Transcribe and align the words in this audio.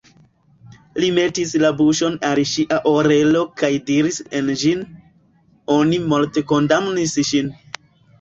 Li 1.01 1.07
metis 1.17 1.49
la 1.63 1.69
buŝon 1.81 2.15
al 2.29 2.39
ŝia 2.51 2.79
orelo 2.91 3.43
kaj 3.63 3.69
diris 3.89 4.17
en 4.39 4.49
ĝin: 4.63 4.81
"Oni 5.77 6.01
mortkondamnis 6.15 7.15
ŝin." 7.29 7.53